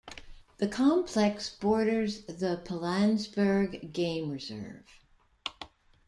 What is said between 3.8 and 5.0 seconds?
Game Reserve.